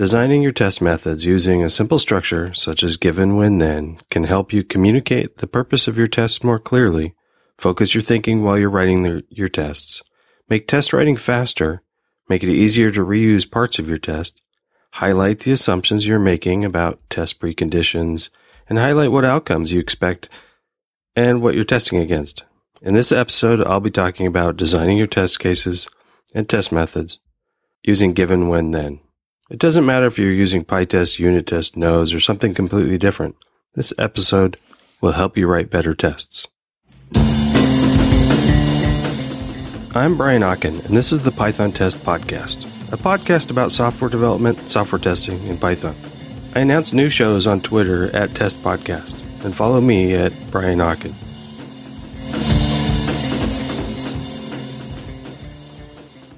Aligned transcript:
Designing 0.00 0.40
your 0.40 0.50
test 0.50 0.80
methods 0.80 1.26
using 1.26 1.62
a 1.62 1.68
simple 1.68 1.98
structure 1.98 2.54
such 2.54 2.82
as 2.82 2.96
given, 2.96 3.36
when, 3.36 3.58
then 3.58 3.98
can 4.10 4.24
help 4.24 4.50
you 4.50 4.64
communicate 4.64 5.36
the 5.36 5.46
purpose 5.46 5.86
of 5.86 5.98
your 5.98 6.06
tests 6.06 6.42
more 6.42 6.58
clearly, 6.58 7.14
focus 7.58 7.94
your 7.94 8.00
thinking 8.00 8.42
while 8.42 8.56
you're 8.56 8.70
writing 8.70 9.02
the, 9.02 9.22
your 9.28 9.50
tests, 9.50 10.02
make 10.48 10.66
test 10.66 10.94
writing 10.94 11.18
faster, 11.18 11.82
make 12.30 12.42
it 12.42 12.48
easier 12.48 12.90
to 12.90 13.04
reuse 13.04 13.50
parts 13.50 13.78
of 13.78 13.90
your 13.90 13.98
test, 13.98 14.40
highlight 14.92 15.40
the 15.40 15.52
assumptions 15.52 16.06
you're 16.06 16.18
making 16.18 16.64
about 16.64 16.98
test 17.10 17.38
preconditions, 17.38 18.30
and 18.70 18.78
highlight 18.78 19.12
what 19.12 19.26
outcomes 19.26 19.70
you 19.70 19.80
expect 19.80 20.30
and 21.14 21.42
what 21.42 21.54
you're 21.54 21.62
testing 21.62 21.98
against. 21.98 22.46
In 22.80 22.94
this 22.94 23.12
episode, 23.12 23.60
I'll 23.66 23.80
be 23.80 23.90
talking 23.90 24.26
about 24.26 24.56
designing 24.56 24.96
your 24.96 25.06
test 25.06 25.38
cases 25.38 25.90
and 26.34 26.48
test 26.48 26.72
methods 26.72 27.18
using 27.82 28.14
given, 28.14 28.48
when, 28.48 28.70
then. 28.70 29.00
It 29.50 29.58
doesn't 29.58 29.84
matter 29.84 30.06
if 30.06 30.16
you're 30.16 30.30
using 30.30 30.64
PyTest, 30.64 31.18
unit 31.18 31.44
test, 31.44 31.76
nose, 31.76 32.14
or 32.14 32.20
something 32.20 32.54
completely 32.54 32.96
different. 32.96 33.34
This 33.74 33.92
episode 33.98 34.56
will 35.00 35.10
help 35.10 35.36
you 35.36 35.48
write 35.48 35.70
better 35.70 35.92
tests. 35.92 36.46
I'm 39.92 40.16
Brian 40.16 40.42
Okken, 40.42 40.86
and 40.86 40.96
this 40.96 41.10
is 41.10 41.22
the 41.22 41.32
Python 41.32 41.72
Test 41.72 41.98
Podcast, 42.04 42.62
a 42.92 42.96
podcast 42.96 43.50
about 43.50 43.72
software 43.72 44.08
development, 44.08 44.70
software 44.70 45.00
testing, 45.00 45.40
and 45.48 45.60
Python. 45.60 45.96
I 46.54 46.60
announce 46.60 46.92
new 46.92 47.08
shows 47.08 47.48
on 47.48 47.60
Twitter 47.60 48.08
at 48.14 48.36
Test 48.36 48.62
Podcast, 48.62 49.20
and 49.44 49.52
follow 49.52 49.80
me 49.80 50.14
at 50.14 50.32
Brian 50.52 50.78
Okken. 50.78 51.12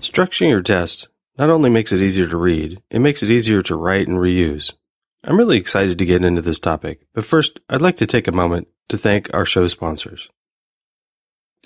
Structuring 0.01 0.49
your 0.49 0.63
test 0.63 1.09
not 1.39 1.51
only 1.51 1.71
makes 1.71 1.93
it 1.93 2.01
easier 2.01 2.27
to 2.27 2.37
read, 2.37 2.83
it 2.91 2.99
makes 2.99 3.23
it 3.23 3.31
easier 3.31 3.63
to 3.63 3.77
write 3.77 4.09
and 4.09 4.19
reuse. 4.19 4.73
I'm 5.25 5.39
really 5.39 5.57
excited 5.57 5.99
to 5.99 6.05
get 6.05 6.25
into 6.25 6.43
this 6.43 6.59
topic, 6.59 7.07
but 7.15 7.25
first, 7.25 7.61
I'd 7.71 7.83
like 7.83 7.97
to 7.97 8.07
take 8.07 8.27
a 8.27 8.33
moment 8.33 8.69
to 8.89 8.99
thank 8.99 9.33
our 9.33 9.47
show 9.47 9.69
sponsors. 9.69 10.29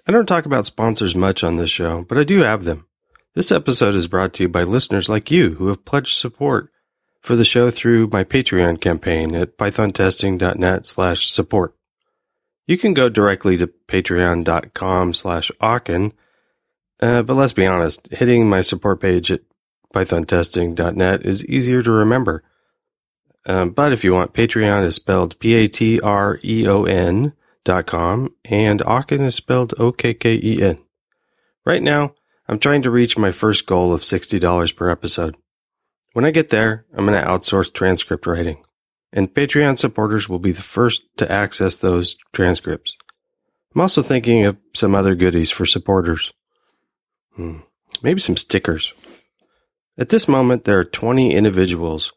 I 0.07 0.13
don't 0.13 0.27
talk 0.27 0.47
about 0.47 0.67
sponsors 0.67 1.17
much 1.17 1.43
on 1.43 1.57
this 1.57 1.71
show, 1.71 2.05
but 2.09 2.19
I 2.19 2.25
do 2.25 2.41
have 2.41 2.65
them. 2.65 2.87
This 3.35 3.51
episode 3.51 3.95
is 3.95 4.07
brought 4.07 4.33
to 4.35 4.45
you 4.45 4.49
by 4.49 4.63
listeners 4.63 5.09
like 5.09 5.31
you 5.31 5.55
who 5.55 5.69
have 5.69 5.85
pledged 5.85 6.17
support 6.17 6.71
for 7.21 7.35
the 7.35 7.45
show 7.45 7.71
through 7.71 8.07
my 8.07 8.23
Patreon 8.23 8.81
campaign 8.81 9.35
at 9.35 9.59
pythontesting.net 9.59 10.87
slash 10.87 11.29
support. 11.29 11.75
You 12.67 12.79
can 12.79 12.95
go 12.95 13.09
directly 13.09 13.57
to 13.57 13.67
patreon.com 13.67 15.13
slash 15.15 15.51
uh, 15.61 17.23
but 17.23 17.35
let's 17.35 17.53
be 17.53 17.67
honest, 17.67 18.09
hitting 18.13 18.49
my 18.49 18.61
support 18.61 19.01
page 19.01 19.31
at 19.31 19.43
pythontesting.net 19.97 21.25
is 21.25 21.47
easier 21.47 21.83
to 21.83 21.91
remember. 21.91 22.43
Um, 23.47 23.71
but 23.71 23.93
if 23.95 24.05
you 24.05 24.13
want, 24.13 24.35
Patreon 24.35 24.85
is 24.85 24.97
spelled 24.97 25.39
P 25.39 25.55
A 25.55 25.69
T 25.69 26.01
R 26.01 26.39
E 26.45 26.67
O 26.67 26.85
N 26.85 27.33
dot 27.65 27.87
com 27.87 28.35
and 28.45 28.81
Okken 28.81 29.23
is 29.23 29.35
spelled 29.35 29.73
O 29.79 29.93
K 29.93 30.13
K 30.13 30.39
E 30.43 30.63
N. 30.63 30.79
Right 31.65 31.83
now, 31.83 32.15
I'm 32.47 32.59
trying 32.59 32.83
to 32.83 32.91
reach 32.91 33.17
my 33.17 33.33
first 33.33 33.67
goal 33.67 33.93
of 33.93 34.03
$60 34.03 34.77
per 34.77 34.91
episode. 34.91 35.37
When 36.13 36.25
I 36.25 36.31
get 36.31 36.51
there, 36.51 36.85
I'm 36.95 37.07
going 37.07 37.21
to 37.21 37.27
outsource 37.27 37.73
transcript 37.73 38.27
writing, 38.27 38.65
and 39.13 39.33
Patreon 39.33 39.79
supporters 39.79 40.29
will 40.29 40.39
be 40.39 40.53
the 40.53 40.63
first 40.63 41.03
to 41.17 41.31
access 41.31 41.77
those 41.77 42.17
transcripts. 42.33 42.95
I'm 43.75 43.81
also 43.81 44.03
thinking 44.03 44.45
of 44.45 44.57
some 44.75 44.95
other 44.95 45.15
goodies 45.15 45.51
for 45.51 45.67
supporters. 45.67 46.33
Hmm, 47.35 47.59
maybe 48.03 48.21
some 48.21 48.37
stickers. 48.37 48.93
At 49.99 50.11
this 50.11 50.29
moment, 50.29 50.65
there 50.65 50.79
are 50.79 50.85
20 50.85 51.35
individuals 51.35 52.13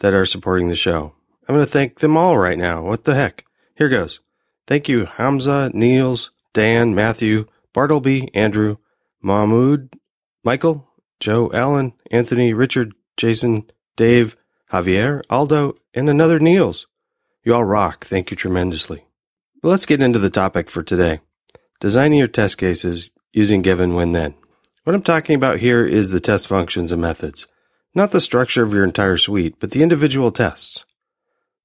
that 0.00 0.14
are 0.14 0.24
supporting 0.24 0.68
the 0.68 0.76
show. 0.76 1.14
I'm 1.46 1.54
going 1.54 1.66
to 1.66 1.70
thank 1.70 1.98
them 1.98 2.16
all 2.16 2.38
right 2.38 2.56
now. 2.56 2.82
What 2.82 3.04
the 3.04 3.14
heck? 3.14 3.44
Here 3.76 3.90
goes. 3.90 4.20
Thank 4.66 4.88
you, 4.88 5.04
Hamza, 5.04 5.70
Niels, 5.74 6.30
Dan, 6.54 6.94
Matthew, 6.94 7.46
Bartleby, 7.74 8.34
Andrew, 8.34 8.76
Mahmoud, 9.20 9.94
Michael, 10.42 10.88
Joe, 11.20 11.50
Allen, 11.52 11.92
Anthony, 12.10 12.54
Richard, 12.54 12.94
Jason, 13.16 13.70
Dave, 13.96 14.36
Javier, 14.72 15.22
Aldo, 15.28 15.74
and 15.92 16.08
another 16.08 16.38
Niels. 16.38 16.86
You 17.44 17.54
all 17.54 17.64
rock. 17.64 18.04
Thank 18.04 18.30
you 18.30 18.36
tremendously. 18.36 19.04
But 19.62 19.68
let's 19.68 19.86
get 19.86 20.00
into 20.00 20.18
the 20.18 20.30
topic 20.30 20.70
for 20.70 20.82
today. 20.82 21.20
Designing 21.80 22.18
your 22.18 22.28
test 22.28 22.56
cases 22.56 23.10
using 23.32 23.60
given, 23.62 23.94
when, 23.94 24.12
then. 24.12 24.34
What 24.88 24.94
I'm 24.94 25.02
talking 25.02 25.36
about 25.36 25.58
here 25.58 25.84
is 25.86 26.08
the 26.08 26.18
test 26.18 26.48
functions 26.48 26.92
and 26.92 27.02
methods, 27.02 27.46
not 27.94 28.10
the 28.10 28.22
structure 28.22 28.62
of 28.62 28.72
your 28.72 28.84
entire 28.84 29.18
suite, 29.18 29.56
but 29.60 29.72
the 29.72 29.82
individual 29.82 30.32
tests. 30.32 30.82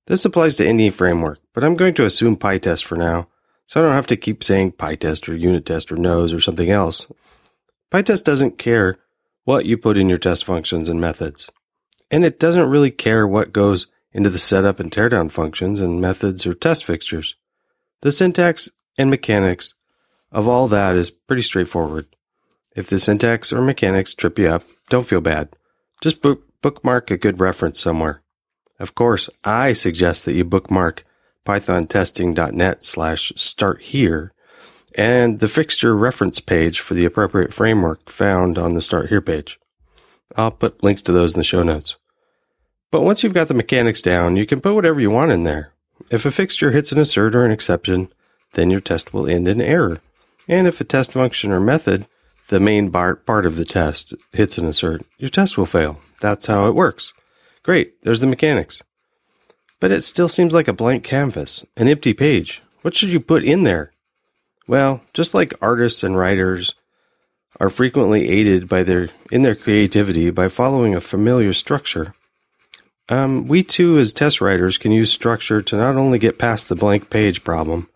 This 0.08 0.26
applies 0.26 0.58
to 0.58 0.68
any 0.68 0.90
framework, 0.90 1.40
but 1.54 1.64
I'm 1.64 1.78
going 1.78 1.94
to 1.94 2.04
assume 2.04 2.36
PyTest 2.36 2.84
for 2.84 2.98
now, 2.98 3.30
so 3.66 3.80
I 3.80 3.86
don't 3.86 3.94
have 3.94 4.08
to 4.08 4.18
keep 4.18 4.44
saying 4.44 4.74
PyTest 4.74 5.30
or 5.30 5.38
unit 5.38 5.66
test 5.66 5.90
or 5.90 5.96
nose 5.96 6.34
or 6.34 6.42
something 6.42 6.70
else. 6.70 7.08
PyTest 7.94 8.26
doesn't 8.26 8.58
care 8.58 8.98
what 9.46 9.66
you 9.66 9.78
put 9.78 9.98
in 9.98 10.10
your 10.10 10.18
test 10.18 10.44
functions 10.44 10.90
and 10.90 11.00
methods, 11.00 11.50
and 12.12 12.26
it 12.26 12.42
doesn't 12.42 12.70
really 12.70 12.92
care 12.92 13.26
what 13.26 13.54
goes 13.54 13.88
into 14.12 14.30
the 14.30 14.38
setup 14.38 14.82
and 14.82 14.92
teardown 14.92 15.32
functions 15.32 15.80
and 15.80 16.02
methods 16.02 16.46
or 16.46 16.54
test 16.54 16.84
fixtures. 16.84 17.36
The 18.02 18.12
syntax 18.12 18.70
and 18.98 19.10
mechanics 19.10 19.76
of 20.30 20.46
all 20.46 20.68
that 20.68 20.98
is 20.98 21.10
pretty 21.10 21.44
straightforward. 21.44 22.08
If 22.76 22.88
the 22.88 23.00
syntax 23.00 23.54
or 23.54 23.62
mechanics 23.62 24.16
trip 24.16 24.40
you 24.40 24.48
up, 24.48 24.64
don't 24.90 25.08
feel 25.08 25.22
bad. 25.22 25.50
Just 26.02 26.22
book, 26.22 26.44
bookmark 26.62 27.12
a 27.12 27.18
good 27.18 27.40
reference 27.40 27.80
somewhere. 27.80 28.22
Of 28.80 28.96
course, 28.96 29.30
I 29.44 29.74
suggest 29.74 30.26
that 30.26 30.34
you 30.34 30.44
bookmark 30.44 31.04
pythontesting.net 31.46 32.84
slash 32.84 33.32
start 33.36 33.82
here 33.82 34.34
and 34.96 35.40
the 35.40 35.48
fixture 35.48 35.96
reference 35.96 36.40
page 36.40 36.80
for 36.80 36.94
the 36.94 37.06
appropriate 37.06 37.54
framework 37.54 38.10
found 38.10 38.58
on 38.58 38.74
the 38.74 38.82
start 38.82 39.10
here 39.10 39.22
page. 39.22 39.60
I'll 40.36 40.52
put 40.52 40.84
links 40.84 41.02
to 41.04 41.12
those 41.12 41.34
in 41.34 41.40
the 41.40 41.44
show 41.44 41.64
notes. 41.64 41.96
But 42.92 43.02
once 43.02 43.24
you've 43.24 43.34
got 43.34 43.48
the 43.48 43.54
mechanics 43.54 44.02
down, 44.02 44.36
you 44.36 44.46
can 44.46 44.62
put 44.62 44.76
whatever 44.76 45.00
you 45.00 45.10
want 45.10 45.32
in 45.32 45.44
there. 45.44 45.72
If 46.12 46.26
a 46.26 46.32
fixture 46.32 46.72
hits 46.72 46.92
an 46.92 47.00
assert 47.00 47.36
or 47.36 47.46
an 47.46 47.52
exception, 47.52 48.12
then 48.54 48.70
your 48.70 48.82
test 48.82 49.14
will 49.14 49.28
end 49.28 49.48
in 49.48 49.62
error. 49.62 50.00
And 50.48 50.68
if 50.68 50.80
a 50.80 50.84
test 50.84 51.14
function 51.14 51.52
or 51.52 51.60
method 51.60 52.08
the 52.50 52.60
main 52.60 52.92
part, 52.92 53.26
part 53.26 53.46
of 53.46 53.56
the 53.56 53.66
test 53.66 54.14
hits 54.32 54.58
an 54.58 54.66
assert, 54.66 55.02
your 55.18 55.30
test 55.30 55.58
will 55.58 55.66
fail. 55.66 56.00
That's 56.22 56.46
how 56.46 56.68
it 56.68 56.76
works. 56.76 57.14
Great, 57.64 58.02
there's 58.04 58.20
the 58.20 58.28
mechanics. 58.28 58.82
But 59.80 59.92
it 59.92 60.04
still 60.04 60.30
seems 60.30 60.54
like 60.54 60.68
a 60.68 60.74
blank 60.74 61.04
canvas, 61.04 61.66
an 61.78 61.88
empty 61.88 62.14
page. 62.14 62.62
What 62.82 62.96
should 62.96 63.10
you 63.10 63.20
put 63.20 63.44
in 63.44 63.64
there? 63.64 63.92
Well, 64.68 65.02
just 65.14 65.34
like 65.34 65.54
artists 65.62 66.04
and 66.04 66.18
writers 66.18 66.76
are 67.60 67.70
frequently 67.70 68.30
aided 68.30 68.68
by 68.68 68.84
their 68.84 69.10
in 69.32 69.42
their 69.42 69.56
creativity 69.56 70.32
by 70.32 70.48
following 70.48 70.96
a 70.96 71.02
familiar 71.02 71.54
structure, 71.54 72.14
um, 73.10 73.46
we 73.46 73.64
too, 73.64 74.00
as 74.00 74.14
test 74.14 74.42
writers, 74.42 74.78
can 74.78 74.92
use 74.92 75.12
structure 75.12 75.62
to 75.62 75.78
not 75.78 75.96
only 75.96 76.18
get 76.18 76.40
past 76.40 76.70
the 76.70 76.76
blank 76.76 77.10
page 77.10 77.44
problem, 77.44 77.90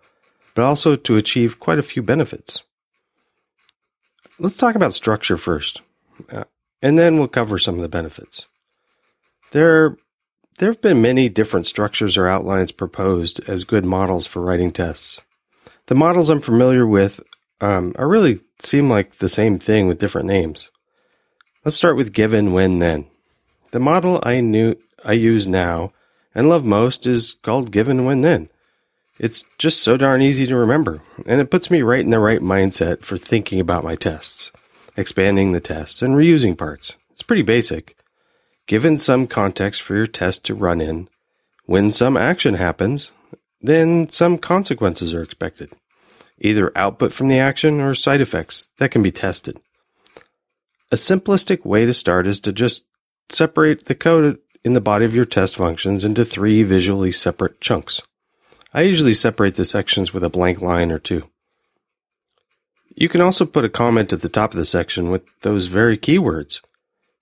but 0.54 0.64
also 0.64 0.96
to 0.96 1.16
achieve 1.16 1.60
quite 1.60 1.80
a 1.80 1.84
few 1.84 2.02
benefits 2.02 2.64
let's 4.40 4.58
talk 4.58 4.76
about 4.76 4.94
structure 4.94 5.38
first, 5.38 5.82
uh, 6.32 6.46
and 6.82 6.98
then 6.98 7.18
we'll 7.18 7.28
cover 7.28 7.58
some 7.58 7.76
of 7.76 7.82
the 7.82 7.90
benefits. 7.90 8.46
There, 9.52 9.98
there 10.60 10.72
have 10.72 10.82
been 10.82 11.02
many 11.02 11.30
different 11.30 11.66
structures 11.66 12.18
or 12.18 12.28
outlines 12.28 12.72
proposed 12.72 13.40
as 13.50 13.64
good 13.64 13.86
models 13.86 14.26
for 14.26 14.42
writing 14.42 14.72
tests. 14.72 15.22
The 15.88 15.96
models 15.96 16.30
I'm 16.30 16.42
familiar 16.42 16.86
with 16.86 17.22
um, 17.62 17.94
are 17.98 18.08
really 18.08 18.42
seem 18.60 18.90
like 18.90 19.18
the 19.18 19.30
same 19.30 19.58
thing 19.60 19.88
with 19.88 20.00
different 20.00 20.28
names. 20.28 20.70
Let's 21.64 21.76
start 21.76 21.98
with 21.98 22.14
given, 22.14 22.54
when, 22.54 22.80
then. 22.80 23.08
The 23.72 23.80
model 23.80 24.20
I 24.24 24.42
knew 24.42 24.76
I 25.04 25.14
use 25.14 25.48
now 25.48 25.94
and 26.34 26.50
love 26.50 26.66
most 26.66 27.08
is 27.08 27.36
called 27.42 27.72
given, 27.72 28.06
when, 28.06 28.22
then. 28.22 28.50
It's 29.20 29.44
just 29.58 29.82
so 29.82 29.98
darn 29.98 30.22
easy 30.22 30.46
to 30.46 30.56
remember, 30.56 31.02
and 31.26 31.42
it 31.42 31.50
puts 31.50 31.72
me 31.72 31.82
right 31.82 32.02
in 32.04 32.12
the 32.12 32.20
right 32.20 32.42
mindset 32.42 33.04
for 33.04 33.18
thinking 33.18 33.60
about 33.60 33.84
my 33.84 33.96
tests, 33.96 34.52
expanding 34.96 35.52
the 35.52 35.60
tests, 35.60 36.02
and 36.02 36.14
reusing 36.14 36.56
parts. 36.56 36.96
It's 37.12 37.24
pretty 37.24 37.42
basic. 37.42 37.98
Given 38.68 38.98
some 38.98 39.26
context 39.26 39.82
for 39.82 39.96
your 39.96 40.08
test 40.08 40.46
to 40.46 40.54
run 40.54 40.82
in, 40.82 41.10
when 41.66 41.90
some 41.90 42.16
action 42.16 42.56
happens, 42.56 43.12
then 43.60 44.08
some 44.10 44.38
consequences 44.38 45.14
are 45.14 45.24
expected, 45.24 45.74
either 46.40 46.72
output 46.78 47.12
from 47.12 47.28
the 47.28 47.40
action 47.40 47.82
or 47.82 47.96
side 47.96 48.22
effects 48.22 48.68
that 48.78 48.92
can 48.92 49.02
be 49.02 49.12
tested. 49.12 49.58
A 50.92 50.96
simplistic 50.96 51.66
way 51.66 51.86
to 51.86 51.94
start 51.94 52.28
is 52.28 52.40
to 52.42 52.54
just 52.54 52.86
separate 53.30 53.86
the 53.86 53.96
code 53.96 54.38
in 54.64 54.74
the 54.74 54.82
body 54.82 55.06
of 55.06 55.16
your 55.16 55.26
test 55.26 55.56
functions 55.56 56.06
into 56.06 56.24
three 56.24 56.62
visually 56.62 57.12
separate 57.12 57.60
chunks. 57.60 58.02
I 58.78 58.82
usually 58.82 59.16
separate 59.16 59.56
the 59.56 59.66
sections 59.66 60.14
with 60.14 60.24
a 60.24 60.30
blank 60.30 60.62
line 60.62 60.92
or 60.92 61.00
two. 61.00 61.24
You 62.94 63.10
can 63.10 63.22
also 63.22 63.44
put 63.44 63.66
a 63.66 63.70
comment 63.70 64.14
at 64.14 64.22
the 64.22 64.30
top 64.30 64.52
of 64.54 64.60
the 64.60 64.66
section 64.66 65.10
with 65.10 65.24
those 65.40 65.66
very 65.66 65.98
keywords. 65.98 66.62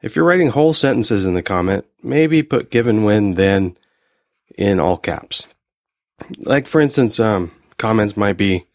If 0.02 0.18
you're 0.18 0.26
writing 0.26 0.50
whole 0.50 0.74
sentences 0.74 1.26
in 1.26 1.34
the 1.34 1.42
comment, 1.42 1.86
maybe 2.04 2.44
put 2.44 2.72
given 2.72 3.06
when 3.06 3.36
then 3.36 3.78
in 4.58 4.82
all 4.82 4.98
caps. 4.98 5.48
Like 6.40 6.68
for 6.68 6.82
instance, 6.82 7.22
um, 7.22 7.52
comments 7.78 8.18
might 8.18 8.36
be 8.36 8.66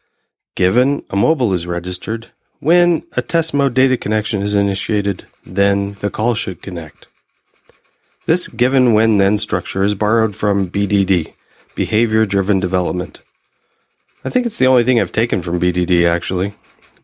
given 0.54 1.02
a 1.10 1.16
mobile 1.16 1.52
is 1.52 1.66
registered, 1.66 2.30
when 2.60 3.02
a 3.12 3.20
test 3.20 3.52
mode 3.52 3.74
data 3.74 3.98
connection 3.98 4.40
is 4.40 4.54
initiated, 4.54 5.26
then 5.44 5.98
the 6.00 6.08
call 6.08 6.34
should 6.34 6.62
connect. 6.62 7.08
This 8.24 8.48
given 8.48 8.94
when 8.94 9.18
then 9.18 9.36
structure 9.36 9.84
is 9.84 9.94
borrowed 9.94 10.34
from 10.34 10.70
BDD, 10.70 11.34
Behavior 11.80 12.26
Driven 12.26 12.60
Development. 12.60 13.22
I 14.22 14.28
think 14.28 14.44
it's 14.44 14.58
the 14.58 14.66
only 14.66 14.84
thing 14.84 15.00
I've 15.00 15.12
taken 15.12 15.40
from 15.40 15.58
BDD 15.58 16.06
actually. 16.06 16.52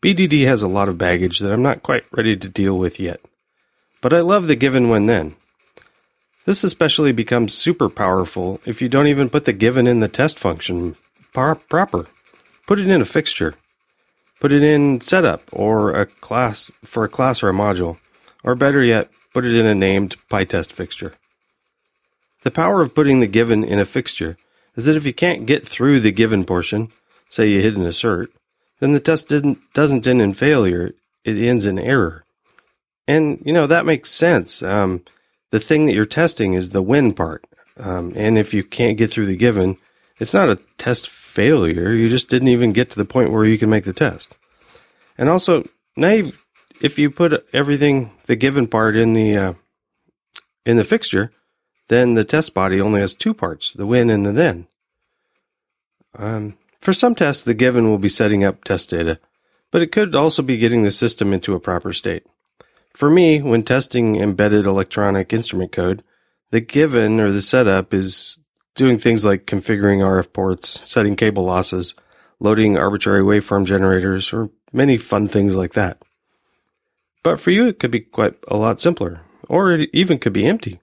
BDD 0.02 0.44
has 0.44 0.61
a 0.61 0.69
lot 0.69 0.90
of 0.90 0.99
baggage 0.99 1.38
that 1.38 1.50
I'm 1.50 1.62
not 1.62 1.82
quite 1.82 2.05
ready 2.12 2.37
to 2.37 2.46
deal 2.46 2.76
with 2.76 3.00
yet. 3.00 3.19
But 4.02 4.12
I 4.12 4.20
love 4.20 4.49
the 4.49 4.55
given 4.55 4.90
when 4.90 5.06
then. 5.06 5.34
This 6.44 6.62
especially 6.62 7.12
becomes 7.12 7.55
super 7.55 7.88
powerful 7.88 8.61
if 8.67 8.82
you 8.82 8.90
don't 8.90 9.06
even 9.06 9.31
put 9.31 9.46
the 9.46 9.55
given 9.55 9.87
in 9.87 10.00
the 10.00 10.08
test 10.08 10.38
function 10.38 10.94
par- 11.32 11.55
proper. 11.55 12.05
Put 12.67 12.78
it 12.78 12.87
in 12.87 13.00
a 13.00 13.06
fixture. 13.06 13.55
Put 14.40 14.52
it 14.52 14.62
in 14.62 15.00
setup 15.00 15.40
or 15.55 15.94
a 15.94 16.05
class 16.05 16.70
for 16.84 17.02
a 17.02 17.08
class 17.08 17.43
or 17.43 17.49
a 17.49 17.55
module. 17.55 17.96
Or 18.44 18.55
better 18.55 18.82
yet, 18.82 19.08
put 19.32 19.46
it 19.46 19.55
in 19.55 19.64
a 19.64 19.75
named 19.75 20.17
PyTest 20.31 20.70
fixture. 20.70 21.14
The 22.43 22.50
power 22.50 22.82
of 22.82 22.94
putting 22.94 23.20
the 23.20 23.26
given 23.26 23.64
in 23.64 23.78
a 23.78 23.87
fixture 23.87 24.37
is 24.76 24.84
that 24.84 24.96
if 24.96 25.05
you 25.05 25.14
can't 25.14 25.46
get 25.46 25.67
through 25.67 26.00
the 26.00 26.12
given 26.12 26.44
portion, 26.44 26.93
say 27.28 27.49
you 27.49 27.61
hit 27.61 27.76
an 27.76 27.87
assert, 27.87 28.31
then 28.78 28.93
the 28.93 29.00
test 29.00 29.28
didn't, 29.28 29.58
doesn't 29.73 30.06
end 30.06 30.20
in 30.20 30.34
failure, 30.34 30.94
it 31.25 31.37
ends 31.37 31.64
in 31.64 31.78
error. 31.78 32.25
And, 33.08 33.43
you 33.44 33.52
know, 33.52 33.67
that 33.67 33.87
makes 33.87 34.11
sense. 34.11 34.62
Um, 34.62 35.05
the 35.50 35.61
thing 35.61 35.87
that 35.87 35.94
you're 35.94 36.05
testing 36.05 36.55
is 36.55 36.70
the 36.70 36.82
when 36.82 37.14
part. 37.14 37.46
Um, 37.78 38.12
and 38.17 38.37
if 38.37 38.52
you 38.52 38.62
can't 38.62 38.99
get 38.99 39.11
through 39.11 39.26
the 39.26 39.37
given, 39.37 39.76
it's 40.19 40.34
not 40.34 40.49
a 40.49 40.58
test 40.78 41.08
failure. 41.08 41.93
You 41.93 42.08
just 42.08 42.28
didn't 42.28 42.49
even 42.49 42.73
get 42.73 42.90
to 42.90 42.96
the 42.96 43.05
point 43.05 43.31
where 43.31 43.44
you 43.44 43.58
can 43.58 43.70
make 43.70 43.84
the 43.84 43.93
test. 43.93 44.37
And 45.17 45.28
also, 45.28 45.64
now 45.96 46.31
if 46.81 46.99
you 46.99 47.11
put 47.11 47.46
everything, 47.52 48.12
the 48.26 48.37
given 48.37 48.67
part 48.67 48.96
in 48.96 49.12
the, 49.12 49.37
uh, 49.37 49.52
in 50.64 50.76
the 50.76 50.84
fixture, 50.84 51.32
then 51.88 52.15
the 52.15 52.25
test 52.25 52.55
body 52.55 52.81
only 52.81 53.00
has 53.00 53.15
two 53.15 53.35
parts, 53.35 53.73
the 53.73 53.87
when 53.87 54.11
and 54.11 54.27
the 54.27 54.33
then. 54.33 54.67
Um, 56.17 56.56
for 56.81 56.93
some 56.93 57.15
tests, 57.15 57.43
the 57.43 57.55
given 57.55 57.88
will 57.88 57.99
be 57.99 58.09
setting 58.09 58.44
up 58.44 58.65
test 58.65 58.91
data, 58.91 59.21
but 59.71 59.83
it 59.83 59.93
could 59.93 60.15
also 60.15 60.43
be 60.43 60.56
getting 60.56 60.83
the 60.83 60.91
system 60.91 61.33
into 61.33 61.55
a 61.55 61.61
proper 61.61 61.93
state. 61.93 62.25
For 62.94 63.11
me, 63.11 63.43
when 63.43 63.62
testing 63.62 64.17
embedded 64.17 64.65
electronic 64.65 65.33
instrument 65.33 65.73
code, 65.73 66.03
the 66.50 66.61
given 66.61 67.21
or 67.21 67.31
the 67.31 67.43
setup 67.43 67.93
is 67.93 68.38
doing 68.75 68.99
things 68.99 69.25
like 69.25 69.47
configuring 69.47 69.99
RF 69.99 70.33
ports, 70.33 70.69
setting 70.69 71.17
cable 71.17 71.44
losses, 71.44 71.94
loading 72.41 72.79
arbitrary 72.79 73.23
waveform 73.23 73.67
generators, 73.67 74.33
or 74.33 74.50
many 74.73 74.97
fun 74.97 75.29
things 75.29 75.55
like 75.55 75.73
that. 75.75 76.00
But 77.23 77.41
for 77.41 77.50
you, 77.50 77.67
it 77.67 77.79
could 77.79 77.91
be 77.91 78.00
quite 78.00 78.35
a 78.49 78.56
lot 78.56 78.81
simpler, 78.81 79.23
or 79.49 79.73
it 79.73 79.91
even 79.93 80.19
could 80.19 80.33
be 80.33 80.47
empty. 80.47 80.81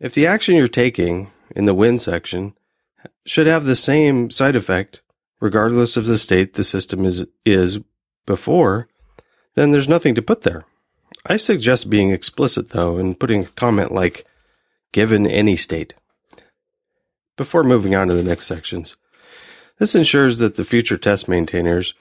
If 0.00 0.14
the 0.14 0.26
action 0.26 0.54
you're 0.54 0.68
taking 0.68 1.30
in 1.56 1.64
the 1.64 1.74
when 1.74 1.98
section 1.98 2.54
should 3.26 3.46
have 3.46 3.64
the 3.64 3.76
same 3.76 4.30
side 4.30 4.54
effect, 4.54 5.02
regardless 5.40 5.96
of 5.96 6.06
the 6.06 6.18
state 6.18 6.54
the 6.54 6.64
system 6.64 7.04
is, 7.04 7.26
is 7.44 7.78
before, 8.26 8.88
then 9.54 9.72
there's 9.72 9.88
nothing 9.88 10.14
to 10.14 10.22
put 10.22 10.42
there. 10.42 10.64
I 11.26 11.36
suggest 11.36 11.90
being 11.90 12.10
explicit 12.10 12.70
though 12.70 12.96
and 12.96 13.18
putting 13.18 13.42
a 13.42 13.48
comment 13.48 13.92
like, 13.92 14.24
given 14.92 15.26
any 15.26 15.56
state. 15.56 15.94
Before 17.36 17.64
moving 17.64 17.94
on 17.94 18.08
to 18.08 18.14
the 18.14 18.22
next 18.22 18.46
sections, 18.46 18.96
this 19.78 19.94
ensures 19.94 20.38
that 20.38 20.56
the 20.56 20.64
future 20.64 20.96
test 20.96 21.28
maintainers 21.28 21.94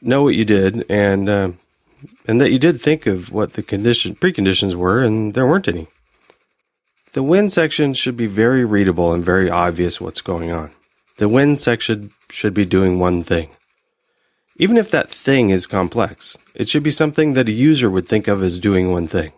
know 0.00 0.22
what 0.22 0.34
you 0.34 0.44
did 0.44 0.84
and 0.90 1.28
uh, 1.28 1.50
and 2.26 2.40
that 2.40 2.52
you 2.52 2.58
did 2.58 2.80
think 2.80 3.06
of 3.06 3.32
what 3.32 3.54
the 3.54 3.62
condition 3.62 4.14
preconditions 4.14 4.74
were 4.74 5.02
and 5.02 5.34
there 5.34 5.46
weren't 5.46 5.68
any. 5.68 5.88
The 7.12 7.22
when 7.22 7.50
section 7.50 7.94
should 7.94 8.16
be 8.16 8.26
very 8.26 8.64
readable 8.64 9.12
and 9.12 9.24
very 9.24 9.50
obvious 9.50 10.00
what's 10.00 10.20
going 10.20 10.50
on. 10.50 10.70
The 11.16 11.28
when 11.28 11.56
section 11.56 12.12
should 12.30 12.54
be 12.54 12.64
doing 12.64 12.98
one 12.98 13.22
thing. 13.22 13.50
Even 14.56 14.76
if 14.76 14.90
that 14.90 15.10
thing 15.10 15.50
is 15.50 15.66
complex, 15.66 16.36
it 16.54 16.68
should 16.68 16.82
be 16.82 16.90
something 16.90 17.34
that 17.34 17.48
a 17.48 17.52
user 17.52 17.90
would 17.90 18.08
think 18.08 18.28
of 18.28 18.42
as 18.42 18.58
doing 18.58 18.90
one 18.90 19.06
thing. 19.06 19.32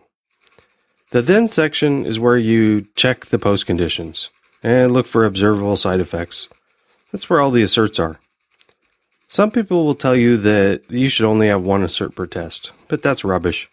The 1.11 1.23
then 1.23 1.49
section 1.49 2.07
is 2.07 2.19
where 2.19 2.39
you 2.39 2.87
check 2.97 3.27
the 3.27 3.39
post 3.39 3.67
conditions 3.67 4.31
and 4.63 4.93
look 4.93 5.07
for 5.07 5.25
observable 5.25 5.77
side 5.77 6.01
effects. 6.01 6.49
That's 7.13 7.29
where 7.29 7.41
all 7.41 7.51
the 7.51 7.63
asserts 7.63 7.99
are. 7.99 8.19
Some 9.29 9.51
people 9.51 9.85
will 9.85 9.95
tell 9.95 10.17
you 10.17 10.37
that 10.39 10.83
you 10.89 11.09
should 11.09 11.27
only 11.27 11.49
have 11.49 11.63
one 11.63 11.83
assert 11.83 12.15
per 12.15 12.27
test, 12.27 12.73
but 12.89 13.03
that's 13.03 13.25
rubbish. 13.25 13.69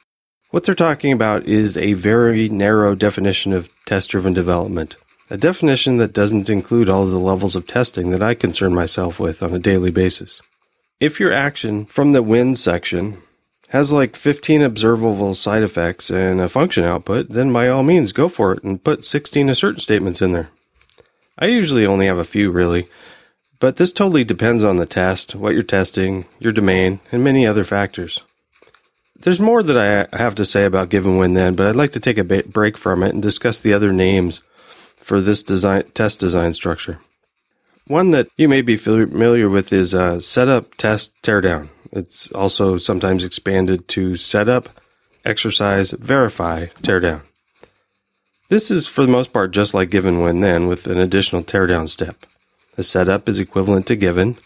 What 0.50 0.64
they're 0.64 0.76
talking 0.76 1.12
about 1.12 1.46
is 1.46 1.76
a 1.76 1.94
very 1.94 2.48
narrow 2.48 2.96
definition 2.96 3.52
of 3.52 3.70
test 3.86 4.10
driven 4.12 4.34
development, 4.34 4.96
a 5.30 5.36
definition 5.36 5.98
that 5.98 6.14
doesn't 6.14 6.50
include 6.50 6.88
all 6.88 7.04
of 7.04 7.12
the 7.12 7.20
levels 7.20 7.56
of 7.56 7.68
testing 7.68 8.12
that 8.12 8.24
I 8.24 8.34
concern 8.34 8.74
myself 8.74 9.20
with 9.20 9.44
on 9.44 9.54
a 9.54 9.60
daily 9.60 9.92
basis. 9.92 10.42
If 11.02 11.20
your 11.20 11.34
action 11.34 11.86
from 11.86 12.14
the 12.14 12.24
when 12.24 12.56
section 12.56 13.22
has 13.70 13.92
like 13.92 14.16
15 14.16 14.62
observable 14.62 15.34
side 15.34 15.64
effects 15.64 16.10
and 16.10 16.40
a 16.40 16.48
function 16.48 16.86
output, 16.86 17.28
then 17.28 17.52
by 17.52 17.68
all 17.68 17.84
means 17.84 18.14
go 18.14 18.30
for 18.30 18.54
it 18.54 18.64
and 18.64 18.82
put 18.82 19.04
16 19.04 19.50
assert 19.50 19.82
statements 19.82 20.22
in 20.22 20.32
there. 20.32 20.50
I 21.38 21.48
usually 21.48 21.86
only 21.86 22.06
have 22.06 22.18
a 22.18 22.24
few 22.24 22.52
really, 22.52 22.88
but 23.60 23.76
this 23.76 23.92
totally 23.92 24.24
depends 24.24 24.64
on 24.64 24.78
the 24.78 24.86
test, 24.86 25.36
what 25.36 25.54
you're 25.54 25.64
testing, 25.64 26.26
your 26.40 26.54
domain, 26.54 27.02
and 27.12 27.22
many 27.22 27.46
other 27.46 27.66
factors. 27.66 28.22
There's 29.22 29.40
more 29.40 29.64
that 29.64 29.78
I 29.78 30.16
have 30.16 30.36
to 30.36 30.46
say 30.46 30.66
about 30.66 30.90
given 30.90 31.18
when 31.18 31.34
then, 31.34 31.56
but 31.56 31.68
I'd 31.68 31.76
like 31.76 31.94
to 31.94 32.00
take 32.00 32.18
a 32.18 32.24
break 32.24 32.78
from 32.78 33.04
it 33.04 33.14
and 33.14 33.22
discuss 33.22 33.62
the 33.62 33.74
other 33.74 33.92
names 33.92 34.42
for 34.98 35.22
this 35.22 35.42
design 35.42 35.84
test 35.94 36.20
design 36.20 36.54
structure. 36.54 37.00
One 37.88 38.12
that 38.12 38.28
you 38.36 38.50
may 38.50 38.62
be 38.62 38.76
familiar 38.76 39.50
with 39.50 39.72
is 39.72 39.94
uh, 39.94 40.20
setup, 40.20 40.76
test, 40.76 41.14
teardown. 41.24 41.70
It's 41.92 42.30
also 42.34 42.78
sometimes 42.78 43.24
expanded 43.24 43.88
to 43.90 44.18
setup, 44.18 44.70
exercise, 45.24 45.92
verify, 45.92 46.68
teardown. 46.82 47.22
This 48.50 48.70
is 48.70 48.88
for 48.88 49.06
the 49.06 49.12
most 49.12 49.34
part 49.34 49.52
just 49.52 49.74
like 49.74 49.90
given 49.90 50.22
when 50.22 50.42
then 50.42 50.68
with 50.68 50.88
an 50.88 51.00
additional 51.00 51.44
teardown 51.44 51.90
step. 51.90 52.26
The 52.76 52.84
setup 52.84 53.28
is 53.28 53.40
equivalent 53.40 53.88
to 53.88 53.96
given, 53.96 54.38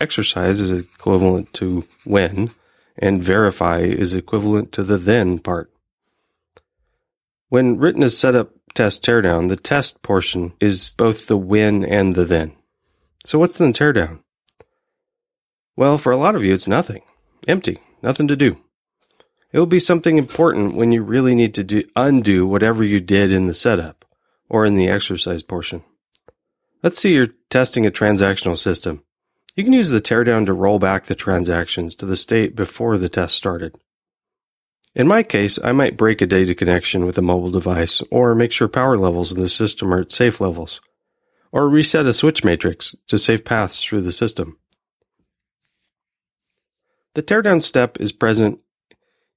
exercise 0.00 0.60
is 0.60 0.70
equivalent 0.70 1.52
to 1.54 1.86
when, 2.04 2.50
and 2.98 3.22
verify 3.22 3.80
is 3.80 4.14
equivalent 4.14 4.72
to 4.72 4.82
the 4.82 4.98
then 4.98 5.38
part. 5.38 5.72
When 7.48 7.78
written 7.78 8.02
as 8.02 8.18
setup, 8.18 8.50
test, 8.74 9.04
teardown, 9.04 9.48
the 9.48 9.56
test 9.56 10.02
portion 10.02 10.52
is 10.60 10.94
both 10.96 11.26
the 11.26 11.36
when 11.36 11.84
and 11.84 12.14
the 12.14 12.24
then. 12.24 12.54
So 13.24 13.38
what's 13.38 13.56
the 13.56 13.66
teardown? 13.66 14.22
Well, 15.76 15.96
for 15.96 16.12
a 16.12 16.16
lot 16.16 16.34
of 16.34 16.42
you, 16.42 16.52
it's 16.52 16.68
nothing. 16.68 17.02
Empty. 17.46 17.78
Nothing 18.02 18.28
to 18.28 18.36
do. 18.36 18.58
It 19.52 19.58
will 19.58 19.66
be 19.66 19.80
something 19.80 20.18
important 20.18 20.74
when 20.74 20.92
you 20.92 21.02
really 21.02 21.34
need 21.34 21.54
to 21.54 21.64
do, 21.64 21.84
undo 21.96 22.46
whatever 22.46 22.84
you 22.84 23.00
did 23.00 23.32
in 23.32 23.46
the 23.46 23.54
setup 23.54 24.04
or 24.48 24.66
in 24.66 24.76
the 24.76 24.88
exercise 24.88 25.42
portion. 25.42 25.84
Let's 26.82 27.00
say 27.00 27.10
you're 27.10 27.28
testing 27.48 27.86
a 27.86 27.90
transactional 27.90 28.56
system. 28.56 29.02
You 29.58 29.64
can 29.64 29.72
use 29.72 29.90
the 29.90 30.00
teardown 30.00 30.46
to 30.46 30.52
roll 30.52 30.78
back 30.78 31.06
the 31.06 31.16
transactions 31.16 31.96
to 31.96 32.06
the 32.06 32.16
state 32.16 32.54
before 32.54 32.96
the 32.96 33.08
test 33.08 33.34
started. 33.34 33.76
In 34.94 35.08
my 35.08 35.24
case, 35.24 35.58
I 35.64 35.72
might 35.72 35.96
break 35.96 36.20
a 36.20 36.26
data 36.26 36.54
connection 36.54 37.04
with 37.04 37.18
a 37.18 37.22
mobile 37.22 37.50
device 37.50 38.00
or 38.08 38.36
make 38.36 38.52
sure 38.52 38.68
power 38.68 38.96
levels 38.96 39.32
in 39.32 39.40
the 39.40 39.48
system 39.48 39.92
are 39.92 40.02
at 40.02 40.12
safe 40.12 40.40
levels 40.40 40.80
or 41.50 41.68
reset 41.68 42.06
a 42.06 42.12
switch 42.12 42.44
matrix 42.44 42.94
to 43.08 43.18
save 43.18 43.44
paths 43.44 43.82
through 43.82 44.02
the 44.02 44.12
system. 44.12 44.58
The 47.14 47.22
teardown 47.24 47.60
step 47.60 48.00
is 48.00 48.12
present 48.12 48.60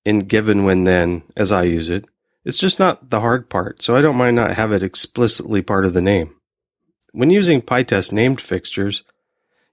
in 0.05 0.19
given 0.19 0.65
when 0.65 0.83
then 0.83 1.23
as 1.35 1.51
I 1.51 1.63
use 1.63 1.89
it. 1.89 2.05
It's 2.45 2.59
just 2.59 2.77
not 2.77 3.09
the 3.09 3.21
hard 3.21 3.49
part, 3.49 3.81
so 3.81 3.95
I 3.95 4.01
don't 4.01 4.17
mind 4.17 4.35
not 4.35 4.53
have 4.53 4.71
it 4.71 4.83
explicitly 4.83 5.63
part 5.63 5.83
of 5.83 5.95
the 5.95 5.99
name. 6.01 6.35
When 7.11 7.31
using 7.31 7.63
PyTest 7.63 8.11
named 8.11 8.39
fixtures, 8.39 9.01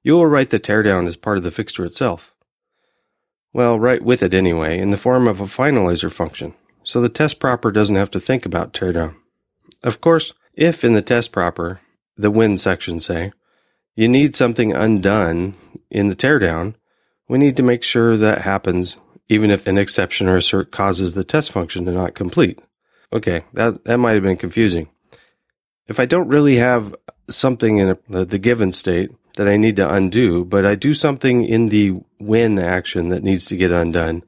you 0.02 0.14
will 0.14 0.26
write 0.26 0.50
the 0.50 0.60
teardown 0.60 1.06
as 1.06 1.16
part 1.16 1.36
of 1.36 1.42
the 1.42 1.50
fixture 1.50 1.84
itself. 1.84 2.34
Well, 3.52 3.78
write 3.78 4.02
with 4.02 4.22
it 4.22 4.34
anyway, 4.34 4.78
in 4.78 4.90
the 4.90 4.96
form 4.96 5.26
of 5.26 5.40
a 5.40 5.44
finalizer 5.44 6.12
function, 6.12 6.54
so 6.84 7.00
the 7.00 7.08
test 7.08 7.40
proper 7.40 7.72
doesn't 7.72 7.96
have 7.96 8.10
to 8.12 8.20
think 8.20 8.46
about 8.46 8.72
teardown. 8.72 9.16
Of 9.82 10.00
course, 10.00 10.32
if 10.54 10.84
in 10.84 10.92
the 10.92 11.02
test 11.02 11.32
proper 11.32 11.80
the 12.16 12.30
when 12.30 12.58
section 12.58 13.00
say, 13.00 13.32
you 13.94 14.08
need 14.08 14.36
something 14.36 14.72
undone 14.72 15.54
in 15.90 16.08
the 16.08 16.16
teardown, 16.16 16.74
we 17.28 17.38
need 17.38 17.56
to 17.56 17.62
make 17.62 17.82
sure 17.82 18.16
that 18.16 18.42
happens 18.42 18.96
even 19.28 19.50
if 19.50 19.66
an 19.66 19.78
exception 19.78 20.28
or 20.28 20.36
assert 20.36 20.70
causes 20.70 21.14
the 21.14 21.24
test 21.24 21.52
function 21.52 21.84
to 21.84 21.92
not 21.92 22.14
complete. 22.14 22.60
Okay, 23.12 23.44
that, 23.52 23.84
that 23.84 23.98
might 23.98 24.14
have 24.14 24.22
been 24.22 24.36
confusing. 24.36 24.88
If 25.86 26.00
I 26.00 26.06
don't 26.06 26.28
really 26.28 26.56
have 26.56 26.94
something 27.30 27.78
in 27.78 27.96
a, 28.10 28.24
the 28.24 28.38
given 28.38 28.72
state 28.72 29.10
that 29.38 29.46
I 29.46 29.56
need 29.56 29.76
to 29.76 29.94
undo, 29.94 30.44
but 30.44 30.66
I 30.66 30.74
do 30.74 30.92
something 30.92 31.44
in 31.44 31.68
the 31.68 31.90
when 32.18 32.58
action 32.58 33.08
that 33.10 33.22
needs 33.22 33.46
to 33.46 33.56
get 33.56 33.70
undone, 33.70 34.24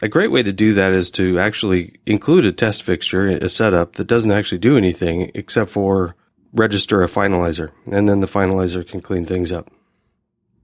a 0.00 0.08
great 0.08 0.30
way 0.30 0.42
to 0.42 0.54
do 0.54 0.72
that 0.72 0.90
is 0.92 1.10
to 1.12 1.38
actually 1.38 2.00
include 2.06 2.46
a 2.46 2.52
test 2.52 2.82
fixture, 2.82 3.26
a 3.26 3.50
setup 3.50 3.96
that 3.96 4.06
doesn't 4.06 4.30
actually 4.30 4.56
do 4.56 4.78
anything 4.78 5.30
except 5.34 5.68
for 5.68 6.16
register 6.54 7.02
a 7.02 7.08
finalizer, 7.08 7.72
and 7.92 8.08
then 8.08 8.20
the 8.20 8.26
finalizer 8.26 8.88
can 8.88 9.02
clean 9.02 9.26
things 9.26 9.52
up. 9.52 9.70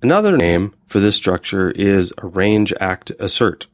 Another 0.00 0.34
name 0.34 0.74
for 0.86 0.98
this 0.98 1.16
structure 1.16 1.70
is 1.72 2.10
arrange 2.22 2.72
act 2.80 3.12
assert. 3.20 3.66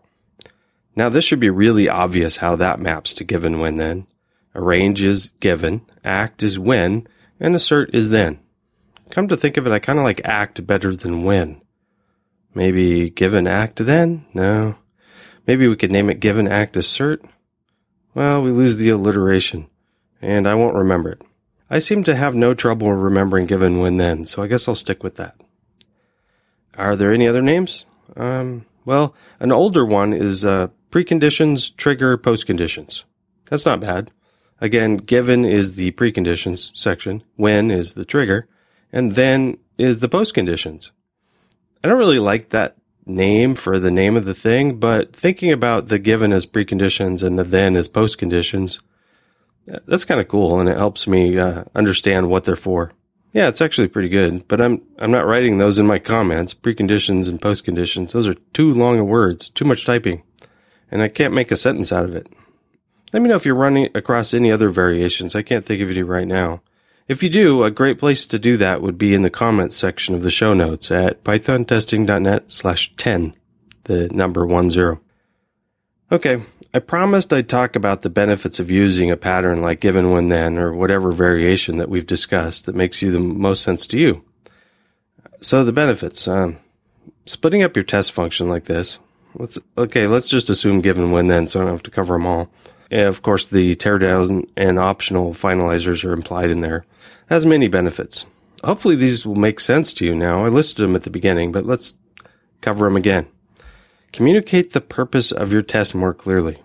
Now 0.97 1.09
this 1.09 1.25
should 1.25 1.39
be 1.39 1.51
really 1.51 1.89
obvious 1.89 2.39
how 2.39 2.57
that 2.57 2.81
maps 2.81 3.15
to 3.15 3.23
given 3.23 3.61
when 3.61 3.77
then. 3.77 4.09
Arrange 4.57 5.05
is 5.05 5.29
given, 5.39 5.83
act 6.03 6.43
is 6.43 6.59
when, 6.59 7.07
and 7.39 7.55
assert 7.55 7.95
is 7.95 8.09
then. 8.09 8.41
Come 9.11 9.29
to 9.29 9.37
think 9.37 9.57
of 9.57 9.67
it, 9.67 9.73
I 9.73 9.79
kind 9.79 9.99
of 9.99 10.05
like 10.05 10.21
act 10.25 10.67
better 10.67 10.95
than 10.95 11.25
when. 11.25 11.61
Maybe 12.55 13.11
given 13.11 13.47
act 13.47 13.85
then? 13.85 14.27
No. 14.35 14.77
Maybe 15.47 15.67
we 15.67 15.77
could 15.77 15.91
name 15.91 16.11
it 16.11 16.21
given 16.21 16.47
act 16.47 16.77
assert? 16.77 17.25
Well, 18.15 18.43
we 18.43 18.51
lose 18.51 18.77
the 18.77 18.89
alliteration, 18.89 19.69
and 20.21 20.49
I 20.49 20.55
won't 20.55 20.77
remember 20.77 21.11
it. 21.11 21.23
I 21.69 21.79
seem 21.79 22.03
to 22.05 22.17
have 22.17 22.35
no 22.35 22.55
trouble 22.55 22.93
remembering 22.93 23.47
given 23.47 23.79
when 23.79 23.97
then, 23.97 24.27
so 24.27 24.43
I 24.43 24.49
guess 24.49 24.67
I'll 24.67 24.75
stick 24.75 25.03
with 25.03 25.17
that. 25.17 25.41
Are 26.77 26.97
there 26.97 27.13
any 27.13 27.29
other 27.29 27.43
names? 27.43 27.85
Um, 28.17 28.67
well, 28.85 29.15
an 29.39 29.53
older 29.53 29.85
one 29.85 30.13
is 30.13 30.45
uh, 30.45 30.69
preconditions, 30.91 31.75
trigger, 31.77 32.19
postconditions. 32.19 33.05
That's 33.47 33.67
not 33.67 33.81
bad. 33.81 34.11
Again, 34.61 34.97
given 34.97 35.45
is 35.45 35.75
the 35.75 35.93
preconditions 35.93 36.77
section, 36.77 37.23
when 37.37 37.71
is 37.71 37.95
the 37.95 38.05
trigger, 38.05 38.49
and 38.93 39.15
then 39.15 39.59
is 39.79 39.99
the 39.99 40.09
postconditions. 40.09 40.91
I 41.83 41.89
don't 41.89 41.99
really 41.99 42.19
like 42.19 42.51
that 42.51 42.77
name 43.07 43.55
for 43.55 43.79
the 43.79 43.91
name 43.91 44.17
of 44.17 44.25
the 44.25 44.35
thing, 44.35 44.79
but 44.79 45.15
thinking 45.15 45.51
about 45.51 45.89
the 45.89 45.99
given 45.99 46.33
as 46.33 46.47
preconditions 46.47 47.23
and 47.23 47.39
the 47.39 47.45
then 47.45 47.77
as 47.77 47.89
postconditions 47.89 48.79
that's 49.87 50.05
kind 50.05 50.21
of 50.21 50.29
cool, 50.29 50.61
and 50.61 50.69
it 50.69 50.77
helps 50.77 51.07
me 51.07 51.39
uh, 51.39 51.65
understand 51.75 52.29
what 52.29 52.45
they're 52.45 52.57
for. 52.57 52.93
Yeah, 53.33 53.49
it's 53.49 53.61
actually 53.61 53.89
pretty 53.89 54.09
good, 54.09 54.49
but 54.49 54.61
I'm 54.61 54.83
I'm 54.99 55.11
not 55.11 55.27
writing 55.27 55.59
those 55.59 55.79
in 55.79 55.87
my 55.87 55.99
comments. 55.99 56.55
Preconditions 56.55 57.29
and 57.29 57.41
postconditions; 57.41 58.13
those 58.13 58.27
are 58.27 58.35
too 58.53 58.73
long 58.75 58.99
of 58.99 59.07
words, 59.07 59.51
too 59.51 59.65
much 59.65 59.87
typing, 59.87 60.23
and 60.91 61.01
I 61.03 61.09
can't 61.09 61.35
make 61.35 61.51
a 61.53 61.57
sentence 61.57 61.93
out 61.93 62.05
of 62.05 62.17
it. 62.17 62.29
Let 63.13 63.23
me 63.23 63.29
know 63.29 63.37
if 63.37 63.47
you're 63.47 63.55
running 63.55 63.89
across 63.95 64.35
any 64.35 64.51
other 64.51 64.71
variations. 64.71 65.37
I 65.37 65.43
can't 65.43 65.65
think 65.65 65.81
of 65.81 65.91
any 65.91 66.03
right 66.03 66.27
now. 66.27 66.63
If 67.11 67.25
you 67.25 67.29
do, 67.29 67.65
a 67.65 67.73
great 67.73 67.99
place 67.99 68.25
to 68.27 68.39
do 68.39 68.57
that 68.59 68.83
would 68.83 68.97
be 68.97 69.15
in 69.15 69.23
the 69.23 69.31
comments 69.31 69.77
section 69.77 70.15
of 70.15 70.23
the 70.23 70.31
show 70.31 70.55
notes 70.55 70.93
at 70.93 71.25
pythontesting.net 71.25 72.53
slash 72.53 72.95
10, 72.97 73.35
the 73.83 74.07
number 74.11 74.47
one 74.47 74.71
zero. 74.71 75.01
Okay, 76.13 76.41
I 76.73 76.79
promised 76.79 77.33
I'd 77.33 77.49
talk 77.49 77.75
about 77.75 78.03
the 78.03 78.11
benefits 78.11 78.61
of 78.61 78.71
using 78.71 79.11
a 79.11 79.17
pattern 79.17 79.61
like 79.61 79.81
given 79.81 80.13
when 80.13 80.29
then 80.29 80.57
or 80.57 80.73
whatever 80.73 81.11
variation 81.11 81.79
that 81.79 81.89
we've 81.89 82.07
discussed 82.07 82.67
that 82.67 82.77
makes 82.77 83.03
you 83.03 83.11
the 83.11 83.19
most 83.19 83.65
sense 83.65 83.89
to 83.89 83.99
you. 83.99 84.25
So 85.41 85.65
the 85.65 85.73
benefits, 85.73 86.29
um, 86.29 86.59
splitting 87.27 87.65
up 87.65 87.75
your 87.75 87.83
test 87.83 88.13
function 88.13 88.49
like 88.49 88.67
this. 88.67 89.01
Let's, 89.35 89.59
okay, 89.77 90.07
let's 90.07 90.29
just 90.29 90.49
assume 90.49 90.81
given 90.81 91.11
when 91.11 91.27
then, 91.27 91.49
so 91.49 91.59
I 91.59 91.63
don't 91.65 91.73
have 91.73 91.83
to 91.83 91.91
cover 91.91 92.15
them 92.15 92.27
all. 92.27 92.51
Of 92.91 93.23
course, 93.23 93.47
the 93.47 93.77
teardown 93.77 94.49
and 94.57 94.79
optional 94.79 95.33
finalizers 95.33 96.05
are 96.05 96.13
implied 96.13 96.51
in 96.51 96.61
there. 96.61 96.85
Has 97.29 97.47
many 97.47 97.69
benefits. 97.69 98.25
Hopefully 98.65 98.97
these 98.97 99.25
will 99.25 99.37
make 99.37 99.61
sense 99.61 99.95
to 99.95 100.05
you 100.05 100.15
now. 100.15 100.45
I 100.45 100.49
listed 100.49 100.85
them 100.85 100.97
at 100.97 101.05
the 101.05 101.11
beginning, 101.11 101.53
but 101.53 101.65
let's 101.65 101.95
cover 102.61 102.87
them 102.87 102.97
again. 102.97 103.27
Communicate 104.13 104.73
the 104.73 104.81
purpose 104.81 105.31
of 105.31 105.53
your 105.53 105.63
test 105.63 105.95
more 105.95 106.13
clearly. 106.13 106.59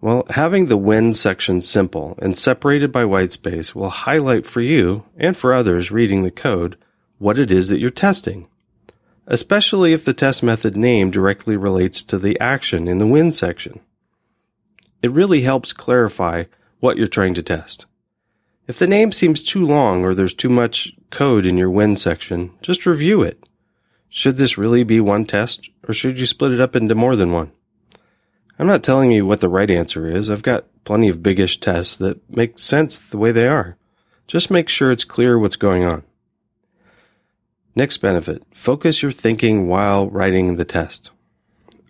Well, 0.00 0.26
having 0.30 0.66
the 0.66 0.76
when 0.76 1.14
section 1.14 1.62
simple 1.62 2.18
and 2.20 2.36
separated 2.36 2.90
by 2.92 3.04
whitespace 3.04 3.74
will 3.74 3.90
highlight 3.90 4.46
for 4.46 4.60
you 4.60 5.04
and 5.16 5.36
for 5.36 5.52
others 5.52 5.90
reading 5.90 6.22
the 6.22 6.30
code 6.30 6.76
what 7.18 7.38
it 7.38 7.50
is 7.50 7.68
that 7.68 7.78
you're 7.78 7.90
testing, 7.90 8.46
especially 9.26 9.92
if 9.92 10.04
the 10.04 10.12
test 10.12 10.42
method 10.42 10.76
name 10.76 11.10
directly 11.10 11.56
relates 11.56 12.02
to 12.02 12.18
the 12.18 12.38
action 12.40 12.88
in 12.88 12.98
the 12.98 13.06
when 13.06 13.32
section. 13.32 13.80
It 15.04 15.12
really 15.12 15.42
helps 15.42 15.74
clarify 15.74 16.44
what 16.80 16.96
you're 16.96 17.06
trying 17.06 17.34
to 17.34 17.42
test. 17.42 17.84
If 18.66 18.78
the 18.78 18.86
name 18.86 19.12
seems 19.12 19.42
too 19.42 19.64
long 19.64 20.04
or 20.04 20.14
there's 20.14 20.32
too 20.32 20.48
much 20.48 20.92
code 21.10 21.44
in 21.44 21.58
your 21.58 21.70
when 21.70 21.94
section, 21.96 22.52
just 22.62 22.86
review 22.86 23.22
it 23.22 23.44
should 24.14 24.36
this 24.36 24.56
really 24.56 24.84
be 24.84 25.00
one 25.00 25.24
test, 25.24 25.68
or 25.88 25.92
should 25.92 26.20
you 26.20 26.26
split 26.26 26.52
it 26.52 26.60
up 26.60 26.76
into 26.76 26.94
more 26.94 27.16
than 27.16 27.32
one? 27.32 27.50
I'm 28.60 28.68
not 28.68 28.84
telling 28.84 29.10
you 29.10 29.26
what 29.26 29.40
the 29.40 29.48
right 29.48 29.68
answer 29.68 30.06
is. 30.06 30.30
I've 30.30 30.44
got 30.44 30.66
plenty 30.84 31.08
of 31.08 31.20
biggish 31.20 31.58
tests 31.58 31.96
that 31.96 32.30
make 32.30 32.56
sense 32.60 32.96
the 32.96 33.18
way 33.18 33.32
they 33.32 33.48
are. 33.48 33.76
Just 34.28 34.52
make 34.52 34.68
sure 34.68 34.92
it's 34.92 35.02
clear 35.02 35.36
what's 35.36 35.56
going 35.56 35.82
on. 35.82 36.04
Next 37.74 37.96
benefit 37.96 38.44
focus 38.54 39.02
your 39.02 39.10
thinking 39.10 39.66
while 39.66 40.08
writing 40.08 40.54
the 40.54 40.64
test. 40.64 41.10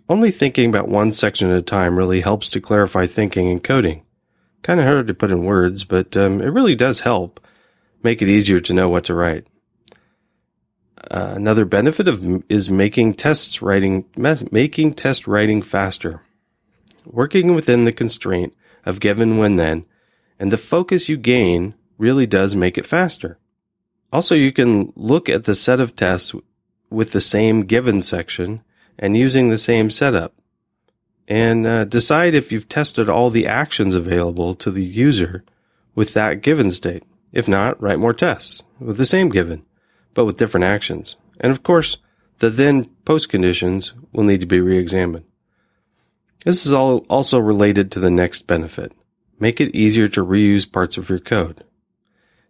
Only 0.07 0.29
thinking 0.29 0.69
about 0.69 0.87
one 0.87 1.11
section 1.11 1.49
at 1.49 1.57
a 1.57 1.63
time 1.63 1.97
really 1.97 2.21
helps 2.21 2.49
to 2.51 2.61
clarify 2.61 3.07
thinking 3.07 3.49
and 3.49 3.63
coding. 3.63 4.03
Kind 4.61 4.79
of 4.79 4.85
hard 4.85 5.07
to 5.07 5.13
put 5.13 5.31
in 5.31 5.43
words, 5.43 5.83
but 5.83 6.15
um, 6.15 6.41
it 6.41 6.47
really 6.47 6.75
does 6.75 7.01
help 7.01 7.39
make 8.03 8.21
it 8.21 8.29
easier 8.29 8.59
to 8.61 8.73
know 8.73 8.87
what 8.87 9.05
to 9.05 9.15
write. 9.15 9.47
Uh, 11.09 11.33
another 11.35 11.65
benefit 11.65 12.07
of 12.07 12.43
is 12.49 12.69
making 12.69 13.13
tests 13.13 13.61
writing 13.61 14.05
making 14.51 14.93
test 14.93 15.27
writing 15.27 15.61
faster. 15.61 16.21
Working 17.05 17.53
within 17.53 17.85
the 17.85 17.91
constraint 17.91 18.55
of 18.85 18.99
given 18.99 19.37
when 19.37 19.55
then, 19.55 19.85
and 20.39 20.51
the 20.51 20.57
focus 20.57 21.09
you 21.09 21.17
gain 21.17 21.75
really 21.97 22.25
does 22.25 22.55
make 22.55 22.77
it 22.77 22.85
faster. 22.85 23.37
Also, 24.11 24.33
you 24.33 24.51
can 24.51 24.91
look 24.95 25.29
at 25.29 25.43
the 25.43 25.55
set 25.55 25.79
of 25.79 25.95
tests 25.95 26.33
with 26.89 27.11
the 27.11 27.21
same 27.21 27.63
given 27.63 28.01
section 28.01 28.63
and 28.97 29.17
using 29.17 29.49
the 29.49 29.57
same 29.57 29.89
setup, 29.89 30.33
and 31.27 31.65
uh, 31.65 31.85
decide 31.85 32.33
if 32.33 32.51
you've 32.51 32.69
tested 32.69 33.09
all 33.09 33.29
the 33.29 33.47
actions 33.47 33.95
available 33.95 34.55
to 34.55 34.71
the 34.71 34.83
user 34.83 35.43
with 35.95 36.13
that 36.13 36.41
given 36.41 36.71
state. 36.71 37.03
If 37.31 37.47
not, 37.47 37.81
write 37.81 37.99
more 37.99 38.13
tests 38.13 38.63
with 38.79 38.97
the 38.97 39.05
same 39.05 39.29
given 39.29 39.65
but 40.15 40.25
with 40.25 40.37
different 40.37 40.63
actions. 40.63 41.15
And 41.39 41.51
of 41.51 41.61
course, 41.61 41.97
the 42.39 42.49
then 42.49 42.85
post 43.05 43.29
conditions 43.29 43.93
will 44.11 44.23
need 44.23 44.39
to 44.39 44.47
be 44.47 44.59
re-examined. 44.59 45.25
This 46.43 46.65
is 46.65 46.73
all 46.73 46.99
also 47.09 47.37
related 47.37 47.91
to 47.91 47.99
the 47.99 48.09
next 48.09 48.47
benefit. 48.47 48.93
Make 49.39 49.61
it 49.61 49.75
easier 49.75 50.07
to 50.07 50.25
reuse 50.25 50.71
parts 50.71 50.97
of 50.97 51.09
your 51.09 51.19
code. 51.19 51.63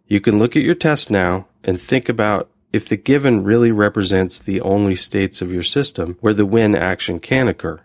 You 0.06 0.20
can 0.20 0.38
look 0.38 0.56
at 0.56 0.62
your 0.62 0.74
test 0.74 1.10
now 1.10 1.48
and 1.64 1.80
think 1.80 2.08
about 2.08 2.48
if 2.72 2.88
the 2.88 2.96
given 2.96 3.44
really 3.44 3.72
represents 3.72 4.38
the 4.38 4.60
only 4.60 4.94
states 4.94 5.40
of 5.40 5.52
your 5.52 5.62
system 5.62 6.16
where 6.20 6.34
the 6.34 6.46
when 6.46 6.74
action 6.74 7.20
can 7.20 7.48
occur. 7.48 7.80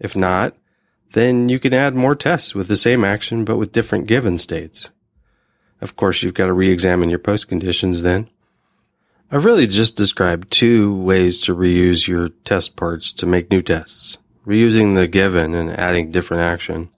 If 0.00 0.16
not, 0.16 0.56
then 1.12 1.48
you 1.48 1.58
can 1.58 1.74
add 1.74 1.94
more 1.94 2.14
tests 2.14 2.54
with 2.54 2.68
the 2.68 2.76
same 2.76 3.04
action 3.04 3.44
but 3.44 3.58
with 3.58 3.72
different 3.72 4.06
given 4.06 4.38
states. 4.38 4.90
Of 5.80 5.96
course, 5.96 6.22
you've 6.22 6.34
got 6.34 6.46
to 6.46 6.52
re-examine 6.52 7.10
your 7.10 7.18
post 7.18 7.48
conditions 7.48 8.02
then. 8.02 8.28
I've 9.30 9.44
really 9.44 9.66
just 9.66 9.96
described 9.96 10.50
two 10.50 10.94
ways 10.94 11.40
to 11.42 11.56
reuse 11.56 12.06
your 12.06 12.28
test 12.44 12.76
parts 12.76 13.12
to 13.14 13.26
make 13.26 13.50
new 13.50 13.62
tests. 13.62 14.18
Reusing 14.46 14.94
the 14.94 15.08
given 15.08 15.54
and 15.54 15.70
adding 15.70 16.10
different 16.10 16.42
action 16.42 16.90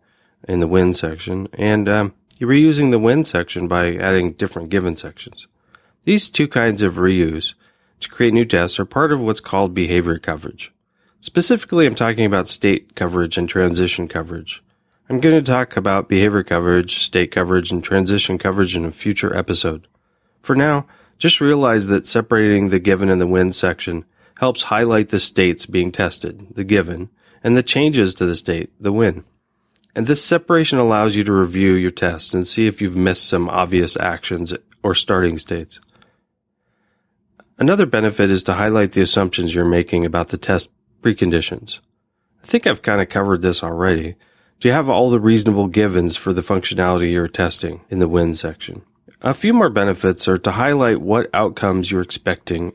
in 0.49 0.61
the 0.61 0.67
when 0.67 0.95
section, 0.95 1.49
and 1.55 1.89
um, 1.89 2.15
you're 2.39 2.51
reusing 2.51 2.91
the 2.91 2.99
when 2.99 3.25
section 3.25 3.69
by 3.69 3.95
adding 3.95 4.33
different 4.33 4.71
given 4.71 4.97
sections. 4.97 5.47
These 6.05 6.29
two 6.29 6.49
kinds 6.49 6.83
of 6.83 6.95
reuse 6.95 7.55
to 8.01 8.11
create 8.11 8.35
new 8.35 8.45
tests 8.45 8.79
are 8.79 8.85
part 8.85 9.11
of 9.11 9.21
what's 9.21 9.41
called 9.41 9.73
behavior 9.73 10.19
coverage. 10.19 10.71
Specifically, 11.23 11.87
I'm 11.87 11.95
talking 11.95 12.27
about 12.27 12.47
state 12.47 12.95
coverage 12.95 13.39
and 13.39 13.49
transition 13.49 14.07
coverage. 14.07 14.63
I'm 15.09 15.19
going 15.21 15.35
to 15.35 15.43
talk 15.43 15.79
about 15.79 16.11
behavior 16.11 16.43
coverage, 16.43 17.03
state 17.03 17.31
coverage, 17.31 17.73
and 17.73 17.83
transition 17.83 18.37
coverage 18.37 18.77
in 18.77 18.85
a 18.85 18.91
future 18.91 19.35
episode. 19.35 19.87
For 20.43 20.55
now, 20.55 20.87
just 21.19 21.41
realize 21.41 21.87
that 21.87 22.07
separating 22.07 22.69
the 22.69 22.79
given 22.79 23.09
and 23.09 23.21
the 23.21 23.27
when 23.27 23.53
section 23.53 24.05
helps 24.41 24.65
highlight 24.65 25.09
the 25.09 25.19
states 25.19 25.65
being 25.65 25.91
tested, 25.91 26.49
the 26.55 26.65
given, 26.65 27.09
and 27.43 27.57
the 27.57 27.63
changes 27.63 28.13
to 28.15 28.27
the 28.27 28.37
state, 28.37 28.71
the 28.79 28.93
when. 28.93 29.25
And 29.95 30.07
this 30.07 30.23
separation 30.23 30.79
allows 30.79 31.17
you 31.17 31.25
to 31.25 31.33
review 31.33 31.73
your 31.73 31.91
test 31.91 32.35
and 32.35 32.47
see 32.47 32.67
if 32.67 32.83
you've 32.83 32.97
missed 32.97 33.27
some 33.27 33.49
obvious 33.49 33.97
actions 33.97 34.53
or 34.83 34.95
starting 34.95 35.39
states. 35.39 35.81
Another 37.59 37.87
benefit 37.87 38.31
is 38.31 38.43
to 38.45 38.55
highlight 38.55 38.93
the 38.93 39.01
assumptions 39.01 39.55
you're 39.55 39.65
making 39.65 40.05
about 40.05 40.29
the 40.29 40.37
test 40.37 40.71
preconditions. 41.03 41.79
I 42.43 42.47
think 42.47 42.67
I've 42.67 42.83
kind 42.83 43.01
of 43.01 43.09
covered 43.09 43.43
this 43.43 43.63
already. 43.63 44.17
Do 44.61 44.69
you 44.69 44.73
have 44.73 44.89
all 44.89 45.11
the 45.11 45.21
reasonable 45.21 45.69
givens 45.69 46.17
for 46.17 46.33
the 46.33 46.43
functionality 46.43 47.13
you're 47.13 47.29
testing 47.29 47.83
in 47.91 48.01
the 48.01 48.09
when 48.09 48.35
section? 48.35 48.83
A 49.21 49.35
few 49.35 49.53
more 49.53 49.71
benefits 49.71 50.27
are 50.27 50.39
to 50.39 50.51
highlight 50.53 51.01
what 51.01 51.31
outcomes 51.33 51.91
you're 51.91 52.03
expecting 52.03 52.75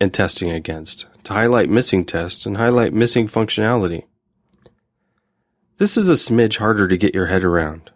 and 0.00 0.14
testing 0.14 0.50
against, 0.50 1.06
to 1.24 1.32
highlight 1.32 1.68
missing 1.68 2.04
tests 2.04 2.46
and 2.46 2.56
highlight 2.56 2.92
missing 2.92 3.28
functionality. 3.28 4.04
This 5.78 5.96
is 5.96 6.08
a 6.08 6.12
smidge 6.12 6.58
harder 6.58 6.86
to 6.86 6.96
get 6.96 7.14
your 7.14 7.26
head 7.26 7.44
around. 7.44 7.90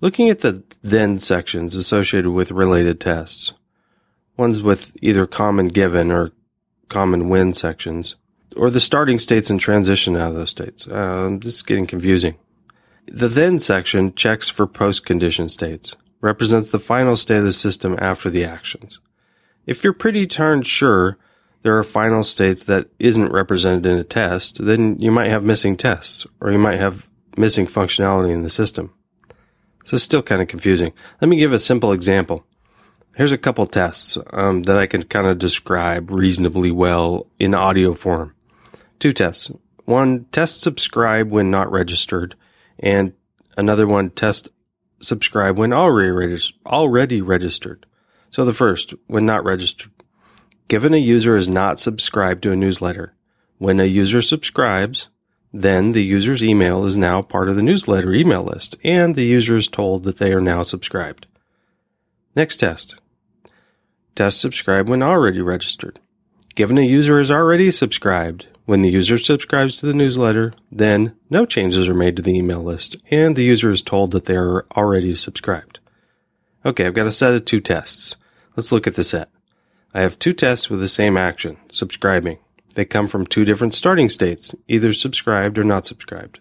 Looking 0.00 0.28
at 0.28 0.40
the 0.40 0.64
then 0.82 1.18
sections 1.18 1.74
associated 1.74 2.30
with 2.30 2.50
related 2.50 3.00
tests, 3.00 3.52
ones 4.38 4.62
with 4.62 4.96
either 5.02 5.26
common 5.26 5.68
given 5.68 6.10
or 6.10 6.32
common 6.88 7.28
when 7.28 7.52
sections, 7.52 8.14
or 8.56 8.70
the 8.70 8.80
starting 8.80 9.18
states 9.18 9.50
and 9.50 9.60
transition 9.60 10.16
out 10.16 10.30
of 10.30 10.36
those 10.36 10.50
states. 10.50 10.88
Uh, 10.88 11.36
this 11.40 11.56
is 11.56 11.62
getting 11.62 11.86
confusing. 11.86 12.36
The 13.06 13.28
then 13.28 13.58
section 13.58 14.14
checks 14.14 14.48
for 14.48 14.66
post 14.66 15.04
condition 15.04 15.48
states 15.48 15.96
represents 16.20 16.68
the 16.68 16.78
final 16.78 17.16
state 17.16 17.38
of 17.38 17.44
the 17.44 17.52
system 17.52 17.96
after 18.00 18.30
the 18.30 18.44
actions. 18.44 19.00
If 19.66 19.84
you're 19.84 19.92
pretty 19.92 20.26
darn 20.26 20.62
sure 20.62 21.18
there 21.62 21.76
are 21.78 21.84
final 21.84 22.22
states 22.22 22.64
that 22.64 22.88
isn't 22.98 23.32
represented 23.32 23.86
in 23.86 23.98
a 23.98 24.04
test, 24.04 24.64
then 24.64 24.98
you 25.00 25.10
might 25.10 25.28
have 25.28 25.44
missing 25.44 25.76
tests, 25.76 26.26
or 26.40 26.50
you 26.52 26.58
might 26.58 26.78
have 26.78 27.06
missing 27.36 27.66
functionality 27.66 28.30
in 28.30 28.42
the 28.42 28.50
system. 28.50 28.92
So 29.84 29.94
it's 29.94 30.04
still 30.04 30.22
kind 30.22 30.42
of 30.42 30.48
confusing. 30.48 30.92
Let 31.20 31.28
me 31.28 31.36
give 31.36 31.52
a 31.52 31.58
simple 31.58 31.92
example. 31.92 32.44
Here's 33.18 33.32
a 33.32 33.36
couple 33.36 33.66
tests 33.66 34.16
um, 34.32 34.62
that 34.62 34.78
I 34.78 34.86
can 34.86 35.02
kind 35.02 35.26
of 35.26 35.40
describe 35.40 36.08
reasonably 36.08 36.70
well 36.70 37.26
in 37.40 37.52
audio 37.52 37.94
form. 37.94 38.32
Two 39.00 39.12
tests. 39.12 39.50
One, 39.86 40.26
test 40.26 40.60
subscribe 40.60 41.28
when 41.28 41.50
not 41.50 41.68
registered, 41.68 42.36
and 42.78 43.14
another 43.56 43.88
one, 43.88 44.10
test 44.10 44.50
subscribe 45.00 45.58
when 45.58 45.72
already, 45.72 46.38
already 46.64 47.20
registered. 47.20 47.86
So 48.30 48.44
the 48.44 48.52
first, 48.52 48.94
when 49.08 49.26
not 49.26 49.44
registered. 49.44 49.90
Given 50.68 50.94
a 50.94 50.98
user 50.98 51.34
is 51.34 51.48
not 51.48 51.80
subscribed 51.80 52.44
to 52.44 52.52
a 52.52 52.56
newsletter, 52.56 53.14
when 53.56 53.80
a 53.80 53.84
user 53.84 54.22
subscribes, 54.22 55.08
then 55.52 55.90
the 55.90 56.04
user's 56.04 56.44
email 56.44 56.86
is 56.86 56.96
now 56.96 57.22
part 57.22 57.48
of 57.48 57.56
the 57.56 57.62
newsletter 57.62 58.14
email 58.14 58.42
list, 58.42 58.76
and 58.84 59.16
the 59.16 59.24
user 59.24 59.56
is 59.56 59.66
told 59.66 60.04
that 60.04 60.18
they 60.18 60.32
are 60.32 60.40
now 60.40 60.62
subscribed. 60.62 61.26
Next 62.36 62.58
test. 62.58 63.00
Test 64.18 64.40
subscribe 64.40 64.88
when 64.88 65.00
already 65.00 65.40
registered. 65.40 66.00
Given 66.56 66.76
a 66.76 66.80
user 66.80 67.20
is 67.20 67.30
already 67.30 67.70
subscribed, 67.70 68.48
when 68.64 68.82
the 68.82 68.90
user 68.90 69.16
subscribes 69.16 69.76
to 69.76 69.86
the 69.86 69.94
newsletter, 69.94 70.54
then 70.72 71.14
no 71.30 71.46
changes 71.46 71.88
are 71.88 71.94
made 71.94 72.16
to 72.16 72.22
the 72.22 72.36
email 72.36 72.60
list, 72.60 72.96
and 73.12 73.36
the 73.36 73.44
user 73.44 73.70
is 73.70 73.80
told 73.80 74.10
that 74.10 74.24
they 74.24 74.34
are 74.34 74.66
already 74.76 75.14
subscribed. 75.14 75.78
Okay, 76.66 76.84
I've 76.84 76.94
got 76.94 77.06
a 77.06 77.12
set 77.12 77.32
of 77.32 77.44
two 77.44 77.60
tests. 77.60 78.16
Let's 78.56 78.72
look 78.72 78.88
at 78.88 78.96
the 78.96 79.04
set. 79.04 79.30
I 79.94 80.00
have 80.00 80.18
two 80.18 80.32
tests 80.32 80.68
with 80.68 80.80
the 80.80 80.88
same 80.88 81.16
action, 81.16 81.56
subscribing. 81.70 82.38
They 82.74 82.84
come 82.84 83.06
from 83.06 83.24
two 83.24 83.44
different 83.44 83.72
starting 83.72 84.08
states, 84.08 84.52
either 84.66 84.92
subscribed 84.92 85.58
or 85.58 85.64
not 85.64 85.86
subscribed. 85.86 86.40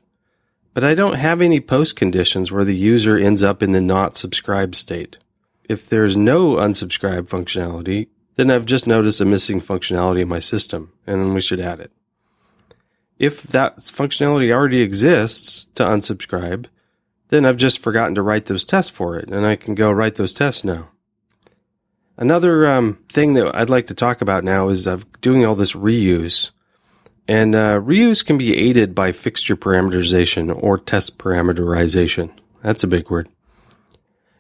But 0.74 0.84
I 0.84 0.96
don't 0.96 1.18
have 1.18 1.42
any 1.42 1.60
post 1.60 1.96
conditions 1.96 2.52
where 2.52 2.66
the 2.66 2.76
user 2.76 3.20
ends 3.20 3.44
up 3.44 3.62
in 3.62 3.74
the 3.74 3.82
not 3.82 4.18
subscribed 4.18 4.74
state. 4.74 5.20
If 5.68 5.86
there's 5.86 6.16
no 6.16 6.56
unsubscribe 6.56 7.30
functionality, 7.30 8.08
then 8.36 8.52
I've 8.52 8.66
just 8.66 8.88
noticed 8.88 9.22
a 9.22 9.26
missing 9.26 9.60
functionality 9.60 10.22
in 10.22 10.28
my 10.28 10.40
system, 10.40 10.94
and 11.06 11.34
we 11.34 11.42
should 11.42 11.60
add 11.60 11.80
it 11.80 11.92
if 13.20 13.44
that 13.44 13.78
functionality 13.78 14.52
already 14.52 14.82
exists 14.82 15.68
to 15.76 15.84
unsubscribe, 15.84 16.68
then 17.30 17.46
I've 17.46 17.58
just 17.58 17.80
forgotten 17.80 18.16
to 18.16 18.22
write 18.22 18.46
those 18.46 18.66
tests 18.66 18.92
for 18.92 19.18
it, 19.18 19.30
and 19.30 19.46
I 19.46 19.56
can 19.56 19.76
go 19.76 19.92
write 19.92 20.16
those 20.16 20.34
tests 20.34 20.64
now. 20.64 20.90
Another 22.16 22.68
um, 22.68 23.00
thing 23.12 23.34
that 23.34 23.56
I'd 23.56 23.70
like 23.70 23.88
to 23.88 23.94
talk 23.94 24.22
about 24.22 24.44
now 24.44 24.70
is 24.70 24.88
I'm 24.88 25.04
doing 25.22 25.46
all 25.46 25.56
this 25.56 25.74
reuse. 25.74 26.52
And 27.28 27.56
uh, 27.56 27.80
reuse 27.80 28.26
can 28.26 28.38
be 28.38 28.56
aided 28.56 28.96
by 28.96 29.12
fixture 29.12 29.56
parameterization 29.56 30.58
or 30.64 30.78
test 30.78 31.18
parameterization. 31.20 32.32
That's 32.64 32.84
a 32.84 32.88
big 32.88 33.10
word. 33.10 33.30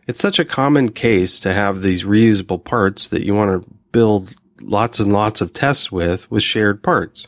It's 0.08 0.22
such 0.22 0.39
a 0.39 0.46
common 0.46 0.89
case 0.89 1.39
to 1.41 1.54
have 1.54 1.82
these 1.82 2.06
reusable 2.06 2.63
parts 2.63 3.08
that 3.10 3.26
you 3.26 3.36
want 3.36 3.62
to 3.62 3.70
build 3.91 4.34
lots 4.62 5.00
and 5.00 5.12
lots 5.12 5.41
of 5.41 5.54
tests 5.54 5.91
with 5.91 6.30
with 6.32 6.43
shared 6.43 6.82
parts. 6.82 7.28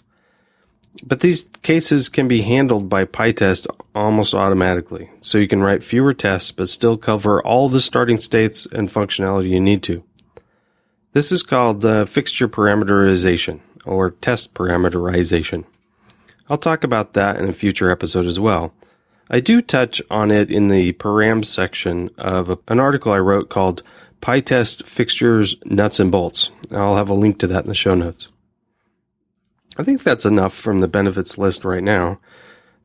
But 1.03 1.19
these 1.19 1.43
cases 1.61 2.09
can 2.09 2.27
be 2.27 2.41
handled 2.41 2.89
by 2.89 3.05
PyTest 3.05 3.67
almost 3.93 4.33
automatically, 4.33 5.09
so 5.21 5.37
you 5.37 5.47
can 5.47 5.61
write 5.61 5.83
fewer 5.83 6.13
tests 6.13 6.51
but 6.51 6.69
still 6.69 6.97
cover 6.97 7.45
all 7.45 7.69
the 7.69 7.81
starting 7.81 8.19
states 8.19 8.65
and 8.65 8.89
functionality 8.89 9.49
you 9.49 9.59
need 9.59 9.83
to. 9.83 10.03
This 11.13 11.31
is 11.31 11.43
called 11.43 11.83
uh, 11.83 12.05
fixture 12.05 12.47
parameterization 12.47 13.59
or 13.85 14.11
test 14.11 14.53
parameterization. 14.53 15.65
I'll 16.49 16.57
talk 16.57 16.83
about 16.83 17.13
that 17.13 17.37
in 17.37 17.47
a 17.49 17.53
future 17.53 17.91
episode 17.91 18.25
as 18.25 18.39
well. 18.39 18.73
I 19.29 19.39
do 19.39 19.61
touch 19.61 20.01
on 20.09 20.31
it 20.31 20.49
in 20.49 20.69
the 20.69 20.93
params 20.93 21.45
section 21.45 22.09
of 22.17 22.59
an 22.67 22.79
article 22.79 23.11
I 23.11 23.19
wrote 23.19 23.49
called 23.49 23.83
PyTest 24.21 24.85
Fixtures 24.85 25.55
Nuts 25.65 25.99
and 25.99 26.11
Bolts. 26.11 26.49
I'll 26.71 26.95
have 26.95 27.09
a 27.09 27.13
link 27.13 27.37
to 27.39 27.47
that 27.47 27.63
in 27.63 27.69
the 27.69 27.75
show 27.75 27.95
notes. 27.95 28.27
I 29.77 29.83
think 29.83 30.03
that's 30.03 30.25
enough 30.25 30.53
from 30.53 30.81
the 30.81 30.87
benefits 30.87 31.37
list 31.37 31.63
right 31.63 31.83
now. 31.83 32.17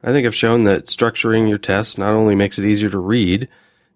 I 0.03 0.13
think 0.13 0.27
I've 0.27 0.35
shown 0.35 0.65
that 0.65 0.87
structuring 0.87 1.49
your 1.49 1.59
test 1.59 1.99
not 1.99 2.11
only 2.11 2.35
makes 2.35 2.59
it 2.59 2.67
easier 2.67 2.91
to 2.91 2.99
read, 2.99 3.49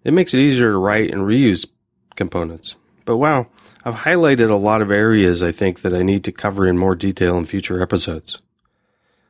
it 0.03 0.11
makes 0.11 0.33
it 0.33 0.39
easier 0.39 0.71
to 0.71 0.77
write 0.77 1.11
and 1.11 1.21
reuse 1.21 1.67
components. 2.15 2.75
But 3.05 3.17
wow, 3.17 3.47
I've 3.85 3.95
highlighted 3.95 4.49
a 4.49 4.55
lot 4.55 4.81
of 4.81 4.91
areas 4.91 5.43
I 5.43 5.51
think 5.51 5.81
that 5.81 5.93
I 5.93 6.01
need 6.01 6.23
to 6.23 6.31
cover 6.31 6.67
in 6.67 6.77
more 6.77 6.95
detail 6.95 7.37
in 7.37 7.45
future 7.45 7.81
episodes. 7.81 8.39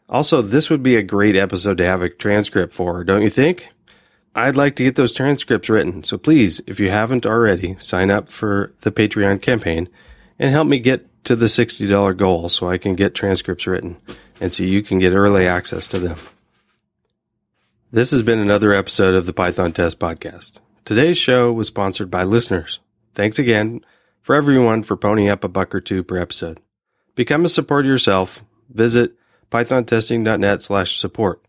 Also, 0.09 0.41
this 0.41 0.71
would 0.71 0.81
be 0.81 0.95
a 0.95 1.03
great 1.03 1.35
episode 1.35 1.77
to 1.77 1.85
have 1.85 2.01
a 2.01 2.09
transcript 2.09 2.73
for, 2.73 3.03
don't 3.03 3.21
you 3.21 3.29
think? 3.29 3.69
I'd 4.33 4.57
like 4.57 4.75
to 4.77 4.83
get 4.83 4.95
those 4.95 5.13
transcripts 5.13 5.69
written, 5.69 6.03
so 6.03 6.17
please, 6.17 6.61
if 6.65 6.79
you 6.79 6.89
haven't 6.89 7.25
already, 7.25 7.75
sign 7.79 8.09
up 8.09 8.29
for 8.29 8.73
the 8.81 8.91
Patreon 8.91 9.41
campaign 9.41 9.87
and 10.39 10.51
help 10.51 10.67
me 10.67 10.79
get 10.79 11.05
to 11.25 11.35
the 11.35 11.45
$60 11.45 12.17
goal 12.17 12.49
so 12.49 12.67
I 12.69 12.77
can 12.77 12.95
get 12.95 13.13
transcripts 13.13 13.67
written 13.67 13.97
and 14.41 14.51
so 14.51 14.63
you 14.63 14.81
can 14.81 14.97
get 14.97 15.13
early 15.13 15.45
access 15.45 15.87
to 15.89 15.99
them. 15.99 16.17
This 17.91 18.11
has 18.11 18.23
been 18.23 18.39
another 18.39 18.73
episode 18.73 19.15
of 19.15 19.25
the 19.25 19.33
Python 19.33 19.73
Test 19.73 19.99
Podcast. 19.99 20.59
Today's 20.85 21.17
show 21.17 21.51
was 21.51 21.67
sponsored 21.67 22.09
by 22.09 22.23
listeners. 22.23 22.79
Thanks 23.13 23.37
again 23.37 23.81
for 24.21 24.35
everyone 24.35 24.83
for 24.83 24.95
ponying 24.95 25.29
up 25.29 25.43
a 25.43 25.47
buck 25.49 25.75
or 25.75 25.81
two 25.81 26.03
per 26.03 26.17
episode. 26.17 26.61
Become 27.15 27.45
a 27.45 27.49
supporter 27.49 27.89
yourself. 27.89 28.43
Visit 28.69 29.18
pythontesting.net 29.49 30.61
slash 30.61 30.97
support. 30.97 31.45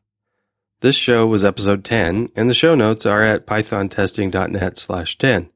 This 0.80 0.96
show 0.96 1.26
was 1.26 1.44
episode 1.44 1.84
10, 1.84 2.30
and 2.34 2.48
the 2.48 2.54
show 2.54 2.74
notes 2.74 3.04
are 3.04 3.22
at 3.22 3.46
pythontesting.net 3.46 4.78
slash 4.78 5.18
10. 5.18 5.50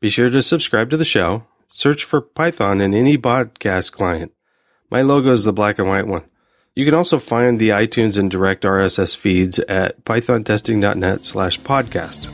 Be 0.00 0.08
sure 0.08 0.28
to 0.30 0.42
subscribe 0.42 0.90
to 0.90 0.96
the 0.96 1.04
show 1.04 1.46
Search 1.74 2.04
for 2.04 2.20
Python 2.20 2.82
in 2.82 2.92
any 2.92 3.16
podcast 3.16 3.92
client. 3.92 4.32
My 4.90 5.00
logo 5.00 5.32
is 5.32 5.44
the 5.44 5.54
black 5.54 5.78
and 5.78 5.88
white 5.88 6.06
one. 6.06 6.24
You 6.74 6.84
can 6.84 6.94
also 6.94 7.18
find 7.18 7.58
the 7.58 7.70
iTunes 7.70 8.18
and 8.18 8.30
direct 8.30 8.64
RSS 8.64 9.16
feeds 9.16 9.58
at 9.60 10.04
pythontesting.net 10.04 11.24
slash 11.24 11.58
podcast. 11.60 12.30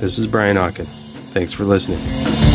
This 0.00 0.18
is 0.18 0.26
Brian 0.26 0.56
Okken. 0.56 0.86
Thanks 1.32 1.52
for 1.52 1.64
listening. 1.64 2.45